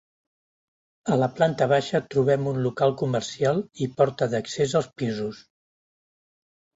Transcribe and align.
A 1.15 1.17
la 1.23 1.25
planta 1.39 1.67
baixa, 1.73 1.99
trobem 2.15 2.47
un 2.51 2.57
local 2.67 2.93
comercial 3.01 3.61
i 3.87 3.89
porta 3.99 4.29
d'accés 4.33 4.73
als 4.81 4.89
pisos. 5.03 5.43